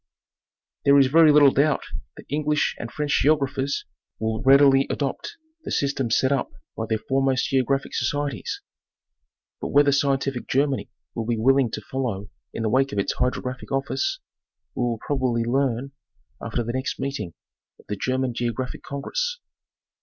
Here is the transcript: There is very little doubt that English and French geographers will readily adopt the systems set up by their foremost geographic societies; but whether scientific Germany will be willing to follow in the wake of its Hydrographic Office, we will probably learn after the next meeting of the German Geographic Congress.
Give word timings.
There 0.83 0.97
is 0.97 1.05
very 1.05 1.31
little 1.31 1.51
doubt 1.51 1.83
that 2.17 2.25
English 2.27 2.75
and 2.79 2.91
French 2.91 3.19
geographers 3.21 3.85
will 4.17 4.41
readily 4.41 4.87
adopt 4.89 5.37
the 5.63 5.69
systems 5.71 6.17
set 6.17 6.31
up 6.31 6.49
by 6.75 6.85
their 6.89 6.97
foremost 6.97 7.47
geographic 7.51 7.93
societies; 7.93 8.61
but 9.61 9.67
whether 9.67 9.91
scientific 9.91 10.47
Germany 10.47 10.89
will 11.13 11.27
be 11.27 11.37
willing 11.37 11.69
to 11.69 11.81
follow 11.81 12.31
in 12.51 12.63
the 12.63 12.69
wake 12.69 12.91
of 12.91 12.97
its 12.97 13.13
Hydrographic 13.13 13.71
Office, 13.71 14.19
we 14.73 14.81
will 14.81 14.97
probably 15.05 15.43
learn 15.43 15.91
after 16.41 16.63
the 16.63 16.73
next 16.73 16.99
meeting 16.99 17.35
of 17.79 17.85
the 17.87 17.95
German 17.95 18.33
Geographic 18.33 18.81
Congress. 18.81 19.39